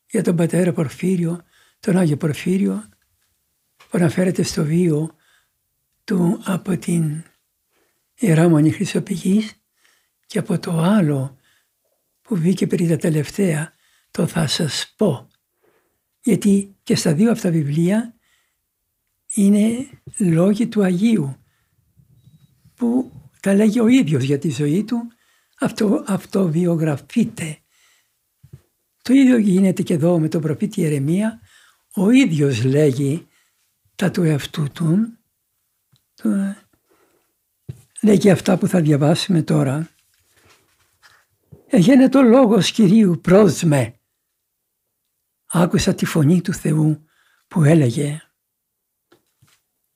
για 0.09 0.23
τον 0.23 0.35
πατέρα 0.35 0.73
Πορφύριο, 0.73 1.41
τον 1.79 1.97
Άγιο 1.97 2.17
Πορφύριο, 2.17 2.89
που 3.75 3.89
αναφέρεται 3.91 4.43
στο 4.43 4.63
βίο 4.63 5.15
του 6.03 6.41
από 6.45 6.77
την 6.77 7.23
Ιερά 8.19 8.49
Μονή 8.49 8.71
Χρυσοπηγής 8.71 9.53
και 10.25 10.39
από 10.39 10.59
το 10.59 10.71
άλλο 10.71 11.37
που 12.21 12.35
βγήκε 12.35 12.67
πριν 12.67 12.87
τα 12.87 12.97
τελευταία, 12.97 13.73
το 14.11 14.27
θα 14.27 14.47
σας 14.47 14.93
πω. 14.97 15.27
Γιατί 16.21 16.75
και 16.83 16.95
στα 16.95 17.13
δύο 17.13 17.31
αυτά 17.31 17.51
βιβλία 17.51 18.15
είναι 19.33 19.89
λόγοι 20.17 20.67
του 20.67 20.83
Αγίου 20.83 21.35
που 22.75 23.18
τα 23.41 23.53
λέγει 23.53 23.79
ο 23.79 23.87
ίδιος 23.87 24.23
για 24.23 24.39
τη 24.39 24.49
ζωή 24.49 24.83
του, 24.83 25.11
αυτό, 25.59 26.03
αυτό 26.07 26.49
βιογραφείται. 26.49 27.57
Το 29.01 29.13
ίδιο 29.13 29.37
γίνεται 29.37 29.81
και 29.81 29.93
εδώ 29.93 30.19
με 30.19 30.27
τον 30.27 30.41
προφήτη 30.41 30.83
Ερεμία, 30.83 31.39
ο 31.93 32.09
ίδιος 32.09 32.63
λέγει 32.63 33.27
τα 33.95 34.11
του 34.11 34.23
εαυτού 34.23 34.67
του, 34.71 35.17
λέγει 38.01 38.29
αυτά 38.29 38.57
που 38.57 38.67
θα 38.67 38.81
διαβάσουμε 38.81 39.41
τώρα. 39.41 39.89
Έγινε 41.67 42.09
το 42.09 42.21
λόγος 42.21 42.71
Κυρίου 42.71 43.19
πρόσμε. 43.21 43.99
Άκουσα 45.45 45.93
τη 45.93 46.05
φωνή 46.05 46.41
του 46.41 46.53
Θεού 46.53 47.05
που 47.47 47.63
έλεγε 47.63 48.21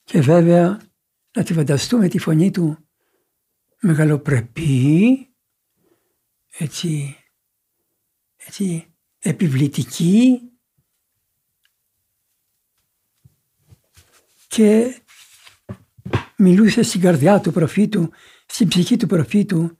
και 0.03 0.21
βέβαια 0.21 0.81
να 1.31 1.43
τη 1.43 1.53
φανταστούμε 1.53 2.07
τη 2.07 2.19
φωνή 2.19 2.51
του 2.51 2.77
μεγαλοπρεπή, 3.83 5.27
έτσι, 6.57 7.17
έτσι 8.37 8.93
επιβλητική 9.19 10.41
και 14.47 15.01
μιλούσε 16.37 16.81
στην 16.81 17.01
καρδιά 17.01 17.39
του 17.39 17.51
προφήτου, 17.51 18.11
στην 18.45 18.67
ψυχή 18.67 18.97
του 18.97 19.07
προφήτου 19.07 19.77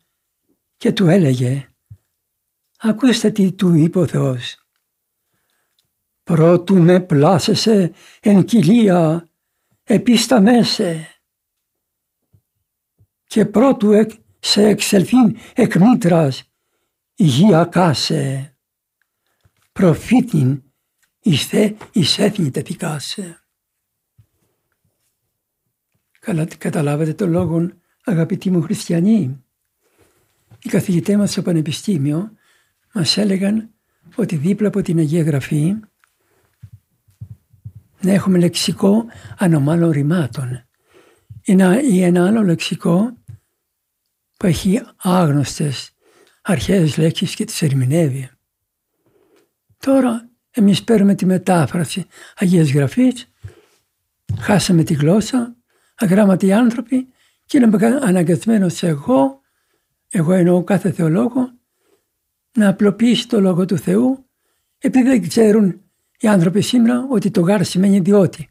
και 0.78 0.92
του 0.92 1.08
έλεγε 1.08 1.68
«Ακούστε 2.78 3.32
τι 3.32 3.52
του 3.52 3.74
είπε 3.74 4.00
ο 4.00 4.08
Θεός. 4.08 4.68
Πρώτου 6.24 6.82
με 6.82 7.00
πλάσεσαι 7.00 7.94
εν 8.20 8.46
κοιλία 8.46 9.30
επίσταμέσαι 9.84 11.13
και 13.34 13.46
πρώτου 13.46 13.92
σε 14.40 14.68
εξελθήν 14.68 15.38
εκ 15.54 15.76
μήτρας 15.76 16.52
υγεία 17.16 17.70
προφήτην 19.72 20.64
εις 21.20 21.46
θε 21.46 21.74
εις 21.92 22.18
έθνη 22.18 22.52
τεθικάσε. 22.52 23.44
Καλά 26.20 26.48
καταλάβατε 26.58 27.14
το 27.14 27.28
λόγο 27.28 27.70
αγαπητοί 28.04 28.52
μου 28.52 28.62
χριστιανοί. 28.62 29.44
Οι 30.62 30.70
καθηγητές 30.70 31.16
μας 31.16 31.32
στο 31.32 31.42
Πανεπιστήμιο 31.42 32.32
μας 32.94 33.18
έλεγαν 33.18 33.74
ότι 34.16 34.36
δίπλα 34.36 34.68
από 34.68 34.82
την 34.82 34.98
Αγία 34.98 35.24
Γραφή 35.24 35.76
να 38.02 38.12
έχουμε 38.12 38.38
λεξικό 38.38 39.06
ανομάλων 39.38 39.90
ρημάτων 39.90 40.66
ή 41.92 42.02
ένα 42.02 42.28
άλλο 42.28 42.42
λεξικό 42.42 43.23
που 44.44 44.50
έχει 44.50 44.82
άγνωστες 44.98 45.92
αρχαίες 46.42 46.98
λέξεις 46.98 47.36
και 47.36 47.46
τις 47.46 47.62
ερμηνεύει. 47.62 48.30
Τώρα 49.78 50.30
εμείς 50.52 50.84
παίρνουμε 50.84 51.16
τη 51.16 51.26
μετάφραση 51.26 52.06
Αγίας 52.36 52.72
Γραφής, 52.72 53.32
χάσαμε 54.40 54.84
τη 54.84 54.94
γλώσσα, 54.94 55.56
αγράμματοι 55.96 56.54
άνθρωποι 56.54 57.08
και 57.46 57.58
είναι 57.58 58.00
αναγκασμένος 58.02 58.84
εγώ, 58.84 59.42
εγώ 60.10 60.34
εννοώ 60.34 60.64
κάθε 60.64 60.92
θεολόγο, 60.92 61.52
να 62.58 62.68
απλοποιήσει 62.68 63.28
το 63.28 63.40
Λόγο 63.40 63.66
του 63.66 63.78
Θεού 63.78 64.30
επειδή 64.78 65.10
δεν 65.10 65.28
ξέρουν 65.28 65.82
οι 66.20 66.28
άνθρωποι 66.28 66.62
σήμερα 66.62 67.08
ότι 67.10 67.32
το 67.32 67.42
γάρ 67.42 67.66
σημαίνει 67.66 68.00
διότι. 68.00 68.50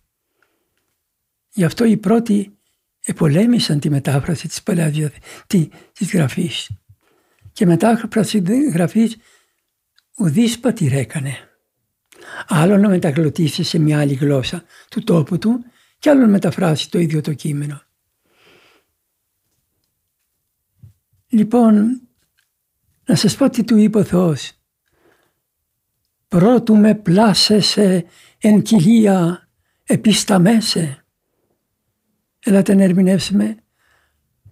Γι' 1.53 1.65
αυτό 1.65 1.85
οι 1.85 1.97
πρώτοι 1.97 2.59
επολέμησαν 3.05 3.81
τη 3.81 3.91
μετάφραση 3.91 4.49
της 4.49 4.63
Παλαιάς 4.63 5.11
της 5.93 6.13
Γραφής. 6.13 6.71
Και 7.53 7.67
μετάφραση 7.67 8.43
της 8.43 8.73
Γραφής 8.73 9.17
ουδής 10.17 10.59
πατήρ 10.59 10.93
έκανε. 10.93 11.37
Άλλο 12.49 12.77
να 12.77 12.89
μεταγλωτήσει 12.89 13.63
σε 13.63 13.79
μια 13.79 14.01
άλλη 14.01 14.15
γλώσσα 14.15 14.65
του 14.89 15.05
τόπου 15.05 15.39
του 15.39 15.65
και 15.99 16.11
άλλο 16.11 16.21
να 16.21 16.27
μεταφράσει 16.27 16.91
το 16.91 16.99
ίδιο 16.99 17.21
το 17.21 17.33
κείμενο. 17.33 17.83
Λοιπόν, 21.29 22.01
να 23.05 23.15
σας 23.15 23.37
πω 23.37 23.51
τι 23.51 23.65
του 23.65 23.77
είπε 23.77 23.99
ο 23.99 24.05
Θεός. 24.05 24.53
Πρώτου 26.29 26.77
με 26.77 26.95
πλάσεσαι 26.95 28.05
εν 28.39 28.63
κοιλία 28.63 29.49
επισταμέσαι 32.43 32.51
Έλατε 32.51 32.75
να 32.75 32.83
ερμηνεύσουμε 32.83 33.57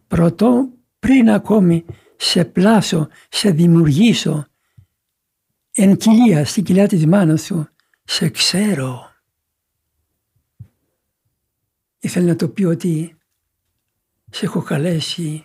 πρώτο 0.06 0.68
πριν 0.98 1.30
ακόμη 1.30 1.84
σε 2.16 2.44
πλάσω, 2.44 3.08
σε 3.28 3.50
δημιουργήσω 3.50 4.46
εν 5.72 5.96
κοιλία, 5.96 6.44
στην 6.44 6.64
κοιλιά 6.64 6.88
της 6.88 7.06
μάνας 7.06 7.42
σου, 7.42 7.68
σε 8.04 8.28
ξέρω. 8.28 9.14
Ήθελε 11.98 12.26
να 12.26 12.36
το 12.36 12.48
πει 12.48 12.64
ότι 12.64 13.16
σε 14.30 14.44
έχω 14.44 14.62
καλέσει 14.62 15.44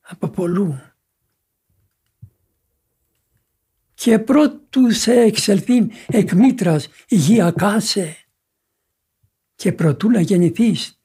από 0.00 0.28
πολλού. 0.28 0.80
Και 3.94 4.18
πρώτου 4.18 4.90
σε 4.90 5.12
εξελθήν 5.12 5.90
εκ 6.06 6.32
μήτρας 6.32 6.88
υγειακάσε 7.08 8.27
και 9.58 9.72
προτού 9.72 10.10
να 10.10 10.20
γεννηθείς 10.20 11.00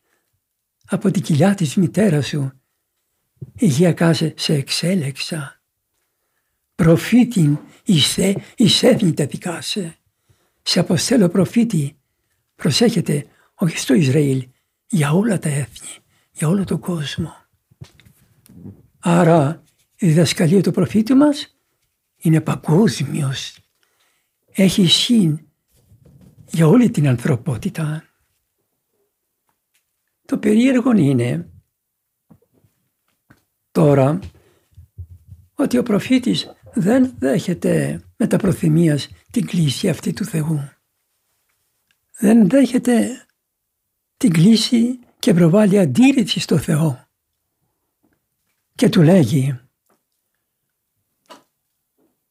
από 0.85 1.11
την 1.11 1.21
κοιλιά 1.21 1.55
της 1.55 1.75
μητέρας 1.75 2.27
σου, 2.27 2.51
υγειακά 3.55 4.13
σε 4.13 4.53
εξέλεξα. 4.53 5.61
Προφήτην 6.75 7.57
εις 7.83 8.17
εις 8.55 8.79
τα 9.15 9.25
δικά 9.25 9.61
σε. 9.61 9.97
Σε 10.61 10.79
αποστέλω 10.79 11.29
προφήτη, 11.29 11.97
προσέχετε, 12.55 13.25
όχι 13.55 13.77
στο 13.77 13.93
Ισραήλ, 13.93 14.47
για 14.87 15.11
όλα 15.11 15.39
τα 15.39 15.49
έθνη, 15.49 15.97
για 16.31 16.47
όλο 16.47 16.63
τον 16.63 16.79
κόσμο. 16.79 17.35
Άρα 18.99 19.63
η 19.95 20.07
διδασκαλία 20.07 20.61
του 20.61 20.71
προφήτη 20.71 21.13
μας 21.13 21.57
είναι 22.17 22.41
παγκόσμιος. 22.41 23.57
Έχει 24.51 24.81
ισχύ 24.81 25.45
για 26.51 26.67
όλη 26.67 26.89
την 26.89 27.07
ανθρωπότητα. 27.07 28.07
Το 30.25 30.38
περίεργο 30.38 30.91
είναι 30.91 31.49
τώρα 33.71 34.19
ότι 35.53 35.77
ο 35.77 35.83
προφήτης 35.83 36.51
δεν 36.73 37.15
δέχεται 37.19 38.03
με 38.17 38.27
τα 38.27 38.38
προθυμίας 38.38 39.09
την 39.31 39.45
κλίση 39.45 39.89
αυτή 39.89 40.13
του 40.13 40.25
Θεού. 40.25 40.69
δεν 42.19 42.49
δέχεται 42.49 43.25
την 44.17 44.33
κλίση 44.33 44.99
και 45.19 45.33
προβάλλει 45.33 45.79
αντίρρηση 45.79 46.39
στο 46.39 46.57
Θεό. 46.57 47.07
Και 48.75 48.89
του 48.89 49.01
λέγει 49.01 49.59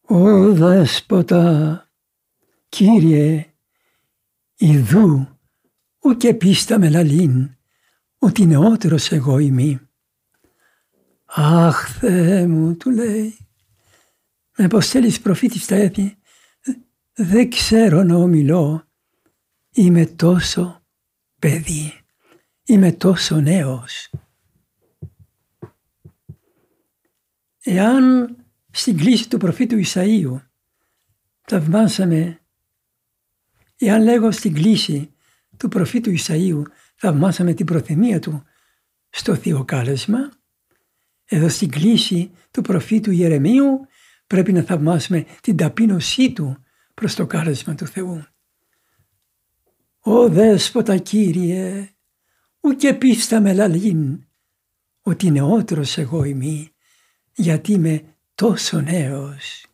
«Ω 0.00 0.52
Δέσποτα, 0.52 1.86
Κύριε, 2.68 3.54
Ιδού, 4.56 5.38
ουκ 5.98 6.26
πίστα 6.38 6.78
με 6.78 6.90
λαλήν, 6.90 7.56
ότι 8.24 8.46
νεότερος 8.46 9.12
εγώ 9.12 9.38
είμαι». 9.38 9.88
«Αχ, 11.24 11.98
Θεέ 11.98 12.46
μου», 12.46 12.76
του 12.76 12.90
λέει, 12.90 13.36
«με 14.56 14.64
αποστέλεις 14.64 15.20
προφήτη 15.20 15.58
στα 15.58 15.74
έθνη, 15.74 16.16
δεν 17.12 17.50
ξέρω 17.50 18.02
να 18.02 18.16
ομιλώ, 18.16 18.88
είμαι 19.72 20.06
τόσο 20.06 20.82
παιδί, 21.38 21.92
είμαι 22.64 22.92
τόσο 22.92 23.40
νέος». 23.40 24.10
Εάν 27.64 28.36
στην 28.70 28.96
κλίση 28.96 29.28
του 29.28 29.38
προφήτου 29.38 29.80
Ισαΐου 29.84 30.40
θαυμάσαμε, 31.42 32.40
εάν 33.76 34.02
λέγω 34.02 34.30
στην 34.30 34.54
κλίση 34.54 35.14
του 35.56 35.68
προφήτου 35.68 36.14
Ισαΐου 36.18 36.62
θαυμάσαμε 36.94 37.54
την 37.54 37.66
προθυμία 37.66 38.18
του 38.18 38.42
στο 39.10 39.34
θεοκάλεσμα, 39.34 40.30
εδώ 41.24 41.48
στην 41.48 41.70
κλίση 41.70 42.30
του 42.50 42.62
προφήτου 42.62 43.10
Ιερεμίου 43.10 43.86
πρέπει 44.26 44.52
να 44.52 44.62
θαυμάσουμε 44.62 45.26
την 45.40 45.56
ταπείνωσή 45.56 46.32
του 46.32 46.64
προς 46.94 47.14
το 47.14 47.26
κάλεσμα 47.26 47.74
του 47.74 47.86
Θεού. 47.86 48.24
«Ω 50.00 50.28
Δέσποτα 50.28 50.96
Κύριε, 50.96 51.90
ουκ 52.60 52.94
πίστα 52.98 53.40
με 53.40 53.52
λαλήν, 53.52 54.26
ότι 55.02 55.30
νεότερος 55.30 55.98
εγώ 55.98 56.24
είμαι, 56.24 56.70
γιατί 57.32 57.72
είμαι 57.72 58.16
τόσο 58.34 58.80
νέος. 58.80 59.66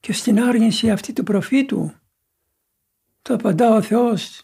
Και 0.00 0.12
στην 0.12 0.40
άργυνση 0.40 0.90
αυτή 0.90 1.12
του 1.12 1.22
προφήτου 1.22 1.92
το 3.26 3.34
απαντά 3.34 3.70
ο 3.70 3.82
Θεός 3.82 4.42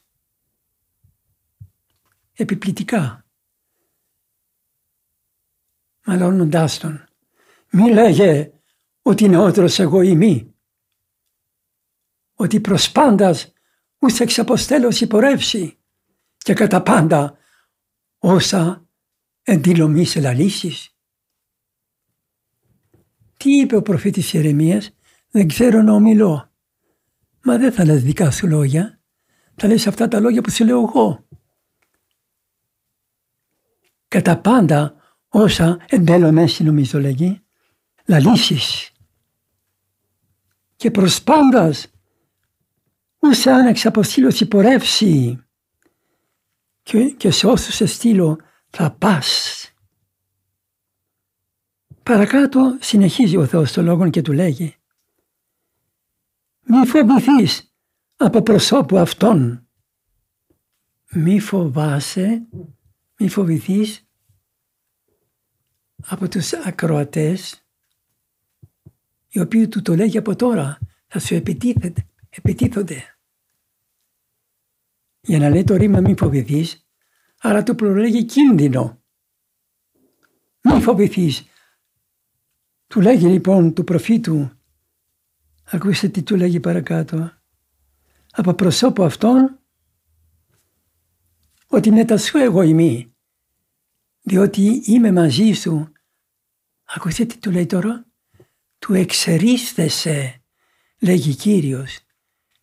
επιπλητικά. 2.32 3.26
Μαλώνοντάς 6.04 6.78
τον. 6.78 7.08
Μη 7.70 7.92
λέγε 7.92 8.52
ότι 9.02 9.28
νεότερος 9.28 9.78
εγώ 9.78 10.00
είμαι. 10.00 10.54
Ότι 12.34 12.60
προς 12.60 12.92
πάντας 12.92 13.52
ούς 13.98 14.20
εξ 14.20 14.38
αποστέλως 14.38 15.00
υπορεύσει 15.00 15.78
και 16.36 16.54
κατά 16.54 16.82
πάντα 16.82 17.38
όσα 18.18 18.88
εντυλωμής 19.42 20.16
ελαλήσεις. 20.16 20.96
Τι 23.36 23.58
είπε 23.58 23.76
ο 23.76 23.82
προφήτης 23.82 24.32
Ιερεμίας, 24.32 24.90
δεν 25.30 25.48
ξέρω 25.48 25.82
να 25.82 25.92
ομιλώ. 25.92 26.51
Μα 27.44 27.58
δεν 27.58 27.72
θα 27.72 27.84
λες 27.84 28.02
δικά 28.02 28.30
σου 28.30 28.46
λόγια, 28.46 29.00
θα 29.54 29.68
λες 29.68 29.86
αυτά 29.86 30.08
τα 30.08 30.20
λόγια 30.20 30.40
που 30.40 30.50
σου 30.50 30.64
λέω 30.64 30.80
εγώ. 30.80 31.26
Κατά 34.08 34.38
πάντα 34.38 34.94
όσα 35.28 35.80
εντέλωμες 35.88 36.60
νομίζω 36.60 37.00
λέγει, 37.00 37.42
λαλήσεις. 38.04 38.90
Και 40.76 40.90
προς 40.90 41.22
πάντας 41.22 41.86
ούσε 43.18 43.50
άνεξ 43.50 43.86
αποστήλωση 43.86 44.44
υπορεύσει 44.44 45.44
και, 46.82 47.04
και 47.04 47.30
σε 47.30 47.46
όσους 47.46 47.74
σε 47.74 47.86
στείλω 47.86 48.38
θα 48.70 48.90
πας. 48.90 49.66
Παρακάτω 52.02 52.76
συνεχίζει 52.80 53.36
ο 53.36 53.46
Θεός 53.46 53.72
το 53.72 53.82
λόγο 53.82 54.10
και 54.10 54.22
του 54.22 54.32
λέγει 54.32 54.76
«Μη 56.66 56.86
φοβηθείς 56.86 57.74
από 58.16 58.42
προσώπου 58.42 58.98
αυτών. 58.98 59.66
Μη 61.10 61.40
φοβάσαι, 61.40 62.46
μη 63.18 63.28
φοβηθείς 63.28 64.06
από 66.06 66.28
τους 66.28 66.52
ακροατές 66.52 67.66
οι 69.28 69.40
οποίοι 69.40 69.68
του 69.68 69.82
το 69.82 69.94
λέγει 69.94 70.18
από 70.18 70.36
τώρα 70.36 70.78
θα 71.06 71.18
σου 71.18 71.34
επιτίθονται. 72.30 73.16
Για 75.20 75.38
να 75.38 75.48
λέει 75.48 75.64
το 75.64 75.76
ρήμα 75.76 76.00
μη 76.00 76.14
φοβηθείς, 76.18 76.86
άρα 77.38 77.62
του 77.62 77.74
προλέγει 77.74 78.24
κίνδυνο. 78.24 79.02
Μη 80.60 80.80
φοβηθείς 80.80 81.44
του 82.86 83.00
λέγει 83.00 83.26
λοιπόν 83.26 83.74
του 83.74 83.84
προφήτου, 83.84 84.50
ακούστε 85.72 86.08
τι 86.08 86.22
του 86.22 86.36
λέγει 86.36 86.60
παρακάτω, 86.60 87.32
από 88.30 88.54
προσώπου 88.54 89.04
αυτόν 89.04 89.58
ότι 91.66 91.90
μετά 91.90 92.18
σου 92.18 92.38
εγώ 92.38 92.62
είμαι, 92.62 93.12
διότι 94.22 94.82
είμαι 94.84 95.12
μαζί 95.12 95.52
σου. 95.52 95.92
Ακούστε 96.84 97.24
τι 97.24 97.38
του 97.38 97.50
λέει 97.50 97.66
τώρα, 97.66 98.06
του 98.78 98.94
εξερίσθεσαι, 98.94 100.42
λέγει 101.00 101.34
Κύριος, 101.34 101.98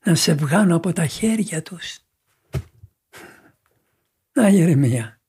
να 0.06 0.16
σε 0.16 0.34
βγάνω 0.34 0.76
από 0.76 0.94
τα 0.94 1.06
χέρια 1.06 1.62
τους. 1.62 2.00
Να 4.34 4.50
Γερεμία, 4.50 5.22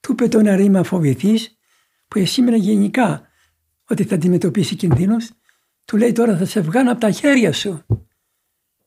του 0.00 0.12
είπε 0.12 0.28
το 0.28 0.54
ρήμα 0.54 0.82
φοβηθείς 0.82 1.58
που 2.08 2.18
εσύ 2.18 2.56
γενικά 2.56 3.28
ότι 3.88 4.04
θα 4.04 4.14
αντιμετωπίσει 4.14 4.76
κινδύνους, 4.76 5.30
του 5.84 5.96
λέει 5.96 6.12
τώρα 6.12 6.36
θα 6.36 6.44
σε 6.44 6.60
βγάλω 6.60 6.90
από 6.90 7.00
τα 7.00 7.10
χέρια 7.10 7.52
σου. 7.52 7.84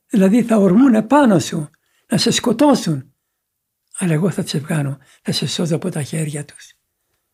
Δηλαδή 0.08 0.44
θα 0.44 0.58
ορμούν 0.58 1.08
πάνω 1.08 1.40
σου, 1.40 1.70
να 2.08 2.18
σε 2.18 2.32
σκοτώσουν. 2.32 3.14
Αλλά 3.98 4.14
εγώ 4.14 4.30
θα 4.30 4.48
σε 4.48 4.60
βγάλω, 4.60 4.98
θα 5.22 5.32
σε 5.32 5.48
σώζω 5.48 5.76
από 5.76 5.90
τα 5.90 6.04
χέρια 6.04 6.46
τους. 6.46 6.74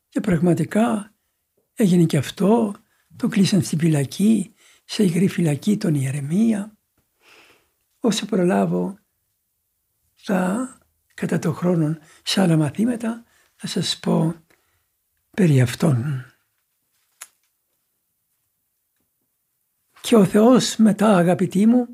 Και 0.09 0.19
πραγματικά 0.19 1.13
έγινε 1.73 2.05
και 2.05 2.17
αυτό, 2.17 2.75
το 3.15 3.27
κλείσαν 3.27 3.61
στην 3.61 3.79
φυλακή, 3.79 4.53
σε 4.85 5.03
υγρή 5.03 5.27
φυλακή 5.27 5.77
τον 5.77 5.95
Ιερεμία. 5.95 6.77
Όσο 7.99 8.25
προλάβω 8.25 8.97
θα 10.15 10.69
κατά 11.13 11.39
το 11.39 11.53
χρόνο 11.53 11.97
σε 12.23 12.41
άλλα 12.41 12.57
μαθήματα 12.57 13.23
θα 13.55 13.67
σας 13.67 13.99
πω 13.99 14.35
περί 15.31 15.61
αυτών. 15.61 16.25
Και 20.01 20.15
ο 20.15 20.25
Θεός 20.25 20.75
μετά 20.75 21.17
αγαπητοί 21.17 21.65
μου 21.65 21.87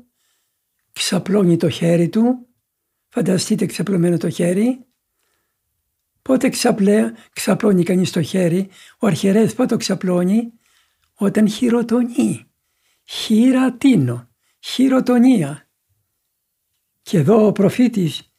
ξαπλώνει 0.92 1.56
το 1.56 1.68
χέρι 1.68 2.08
του. 2.08 2.46
Φανταστείτε 3.08 3.66
ξαπλωμένο 3.66 4.16
το 4.16 4.30
χέρι. 4.30 4.86
Πότε 6.22 6.48
ξαπλέ, 6.48 7.12
ξαπλώνει 7.32 7.82
κανείς 7.82 8.12
το 8.12 8.22
χέρι. 8.22 8.68
Ο 8.98 9.06
αρχιερέας 9.06 9.54
πότε 9.54 9.68
το 9.68 9.76
ξαπλώνει; 9.76 10.52
Όταν 11.14 11.48
χειροτονεί. 11.48 12.50
Χειρατίνο. 13.04 14.28
Χειροτονία. 14.58 15.68
Και 17.02 17.18
εδώ 17.18 17.46
ο 17.46 17.52
προφήτης 17.52 18.32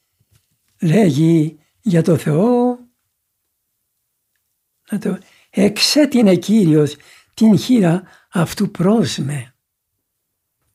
λέγει 0.82 1.60
για 1.82 2.02
το 2.02 2.18
Θεό 2.18 2.80
να 4.92 5.00
το 5.00 5.18
εξέτεινε 5.50 6.36
Κύριος 6.36 6.96
την 7.34 7.58
χείρα 7.58 8.04
αυτού 8.30 8.72
πρόσμε 8.72 9.54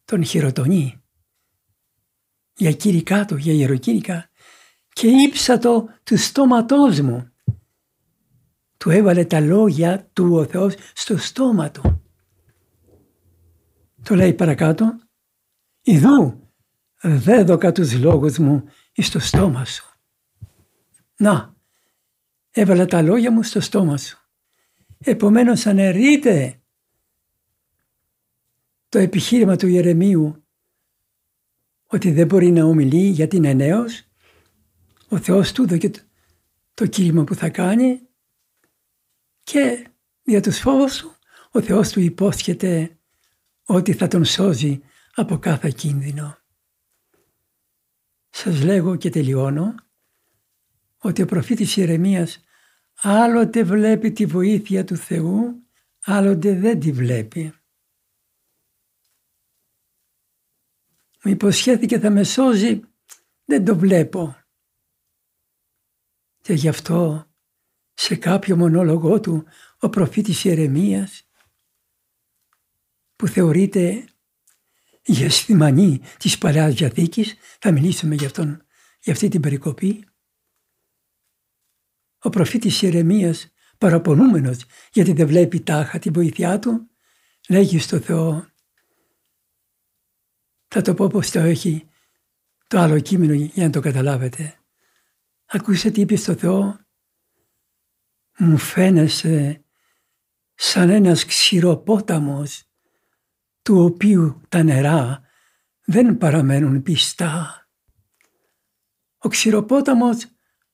τον 0.05 0.25
χειροτονεί 0.25 1.05
για 2.57 2.73
κήρυκά 2.73 3.25
του, 3.25 3.37
για 3.37 3.53
ιεροκήρυκα 3.53 4.31
και 4.88 5.07
ύψατο 5.07 5.88
του 6.05 6.17
στόματός 6.17 7.01
μου. 7.01 7.29
Του 8.77 8.90
έβαλε 8.90 9.25
τα 9.25 9.40
λόγια 9.40 10.11
του 10.12 10.35
ο 10.35 10.45
Θεός 10.45 10.75
στο 10.95 11.17
στόμα 11.17 11.71
του. 11.71 12.03
Το 14.03 14.14
λέει 14.14 14.35
παρακάτω, 14.35 14.99
«Ιδού 15.83 16.51
δέδοκα 17.03 17.73
τους 17.73 17.99
λόγους 17.99 18.38
μου 18.38 18.64
στο 18.97 19.19
στόμα 19.19 19.64
σου». 19.64 19.88
Να, 21.17 21.57
έβαλα 22.51 22.87
τα 22.87 23.03
λόγια 23.03 23.31
μου 23.33 23.43
στο 23.43 23.61
στόμα 23.61 23.97
σου. 23.97 24.19
Επομένως 24.99 25.67
αναιρείται 25.67 26.63
το 28.95 29.01
επιχείρημα 29.01 29.57
του 29.57 29.67
Ιερεμίου 29.67 30.45
ότι 31.87 32.11
δεν 32.13 32.27
μπορεί 32.27 32.51
να 32.51 32.65
ομιλεί 32.65 33.07
γιατί 33.09 33.37
είναι 33.37 33.53
νέος, 33.53 34.09
ο 35.09 35.19
Θεός 35.19 35.53
του 35.53 35.67
δώκε 35.67 35.91
το, 35.91 36.01
το 36.75 36.87
κήρυμα 36.87 37.25
που 37.25 37.35
θα 37.35 37.49
κάνει 37.49 38.01
και 39.43 39.87
για 40.23 40.41
τους 40.41 40.59
φόβους 40.59 40.99
του 40.99 41.15
ο 41.51 41.63
Θεός 41.63 41.91
του 41.91 42.01
υπόσχεται 42.01 42.99
ότι 43.65 43.93
θα 43.93 44.09
τον 44.09 44.25
σώζει 44.25 44.81
από 45.15 45.39
κάθε 45.39 45.71
κίνδυνο. 45.71 46.39
σας 48.31 48.63
λέγω 48.63 48.97
και 48.97 49.11
τελειώνω 49.11 49.75
ότι 50.99 51.23
ο 51.23 51.27
προφήτης 51.27 51.77
Ιερεμίας 51.77 52.45
άλλοτε 52.95 53.63
βλέπει 53.63 54.13
τη 54.13 54.27
βοήθεια 54.27 54.85
του 54.85 54.97
Θεού, 54.97 55.63
άλλοτε 56.05 56.55
δεν 56.55 56.81
τη 56.81 56.93
βλέπει. 56.93 57.55
Μου 61.25 61.31
υποσχέθηκε 61.31 61.99
θα 61.99 62.11
με 62.11 62.25
σώζει, 62.25 62.81
δεν 63.45 63.65
το 63.65 63.77
βλέπω. 63.77 64.37
Και 66.41 66.53
γι' 66.53 66.69
αυτό 66.69 67.27
σε 67.95 68.17
κάποιο 68.17 68.57
μονόλογό 68.57 69.21
του 69.21 69.45
ο 69.79 69.89
προφήτης 69.89 70.45
Ιερεμίας 70.45 71.29
που 73.17 73.27
θεωρείται 73.27 74.05
η 75.03 75.25
αισθημανή 75.25 76.01
της 76.19 76.39
Παλαιάς 76.39 76.75
Διαθήκης, 76.75 77.35
θα 77.59 77.73
μιλήσουμε 77.73 78.15
για, 78.15 78.27
αυτόν, 78.27 78.65
για 79.01 79.13
αυτή 79.13 79.29
την 79.29 79.41
περικοπή. 79.41 80.09
Ο 82.19 82.29
προφήτης 82.29 82.83
Ιερεμίας 82.83 83.53
παραπονούμενος 83.79 84.65
γιατί 84.93 85.13
δεν 85.13 85.27
βλέπει 85.27 85.61
τάχα 85.61 85.99
τη 85.99 86.11
βοήθειά 86.11 86.59
του, 86.59 86.91
λέγει 87.49 87.79
στο 87.79 88.01
Θεό, 88.01 88.54
θα 90.75 90.83
το 90.83 90.95
πω 90.95 91.07
πως 91.07 91.31
το 91.31 91.39
έχει 91.39 91.89
το 92.67 92.79
άλλο 92.79 93.01
κείμενο 93.01 93.33
για 93.33 93.65
να 93.65 93.71
το 93.71 93.81
καταλάβετε. 93.81 94.59
Ακούσε 95.47 95.91
τι 95.91 96.01
είπε 96.01 96.17
στο 96.17 96.35
Θεό, 96.35 96.81
μου 98.39 98.59
φαίνεσαι 98.59 99.65
σαν 100.55 100.91
ένας 100.91 101.25
ξηροπόταμος 101.25 102.71
του 103.63 103.85
οποίου 103.85 104.41
τα 104.49 104.63
νερά 104.63 105.23
δεν 105.85 106.19
παραμένουν 106.19 106.83
πιστά. 106.83 107.69
Ο 109.19 109.29
ξηροπόταμος 109.29 110.27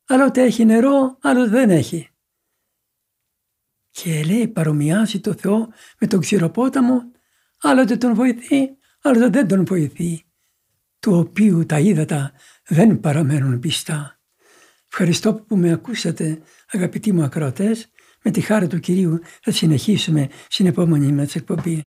άλλοτε 0.07 0.43
έχει 0.43 0.65
νερό, 0.65 1.19
άλλο 1.21 1.49
δεν 1.49 1.71
έχει. 1.71 2.11
Και 3.91 4.25
λέει 4.25 4.49
παρομοιάζει 4.49 5.21
το 5.21 5.35
Θεό 5.35 5.69
με 5.99 6.07
τον 6.07 6.21
ξηροπόταμο, 6.21 7.11
άλλοτε 7.61 7.97
τον 7.97 8.15
βοηθεί, 8.15 8.79
άλλοτε 9.03 9.29
δεν 9.29 9.49
τον 9.49 9.65
βοηθεί, 9.65 10.25
του 11.01 11.13
οποίου 11.13 11.67
τα 11.67 11.79
ύδατα 11.79 12.33
δεν 12.69 13.01
παραμένουν 13.01 13.59
πιστά. 13.59 14.21
Ευχαριστώ 14.93 15.35
που 15.35 15.57
με 15.57 15.73
ακούσατε 15.73 16.43
αγαπητοί 16.71 17.13
μου 17.13 17.23
ακροατές. 17.23 17.91
Με 18.23 18.31
τη 18.31 18.41
χάρη 18.41 18.67
του 18.67 18.81
Κυρίου 18.81 19.21
θα 19.43 19.51
συνεχίσουμε 19.51 20.29
στην 20.49 20.67
επόμενη 20.67 21.13
μας 21.13 21.35
εκπομπή. 21.35 21.79